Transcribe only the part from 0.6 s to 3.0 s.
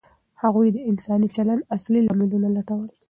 د انساني چلند اصلي لاملونه لټول.